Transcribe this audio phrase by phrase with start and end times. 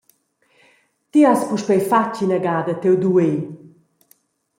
[1.11, 3.35] Ti has puspei fatg ina gada tiu duer.